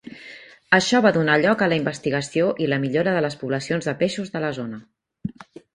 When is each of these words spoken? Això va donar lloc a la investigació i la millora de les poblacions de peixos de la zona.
Això 0.77 1.01
va 1.05 1.11
donar 1.17 1.35
lloc 1.43 1.61
a 1.61 1.67
la 1.73 1.77
investigació 1.81 2.49
i 2.67 2.71
la 2.73 2.81
millora 2.87 3.17
de 3.19 3.25
les 3.27 3.39
poblacions 3.45 3.91
de 3.91 3.97
peixos 4.05 4.37
de 4.37 4.47
la 4.47 4.55
zona. 4.63 4.85